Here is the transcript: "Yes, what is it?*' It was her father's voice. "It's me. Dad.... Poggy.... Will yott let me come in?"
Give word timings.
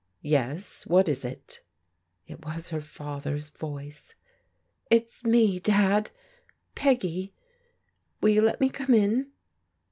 "Yes, 0.23 0.83
what 0.87 1.07
is 1.07 1.23
it?*' 1.23 1.61
It 2.25 2.43
was 2.43 2.69
her 2.69 2.81
father's 2.81 3.49
voice. 3.49 4.15
"It's 4.89 5.23
me. 5.23 5.59
Dad.... 5.59 6.09
Poggy.... 6.75 7.33
Will 8.19 8.33
yott 8.37 8.45
let 8.45 8.59
me 8.61 8.71
come 8.71 8.95
in?" 8.95 9.29